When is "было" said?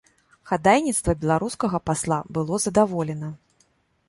2.39-2.61